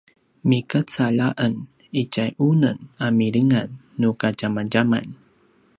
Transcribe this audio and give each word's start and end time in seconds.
migacalj 0.49 1.19
a 1.27 1.29
en 1.45 1.53
itja 2.01 2.25
unem 2.49 2.77
a 3.05 3.07
milingan 3.17 3.69
nu 3.99 4.09
kadjamadjaman 4.21 5.07